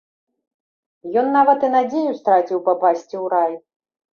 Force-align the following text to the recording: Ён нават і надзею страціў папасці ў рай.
Ён 1.21 1.27
нават 1.37 1.67
і 1.67 1.71
надзею 1.75 2.17
страціў 2.23 2.65
папасці 2.71 3.15
ў 3.21 3.25
рай. 3.37 3.53